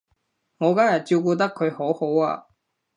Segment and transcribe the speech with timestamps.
[0.03, 0.07] 我今日
[1.01, 2.47] 照顧得佢好好啊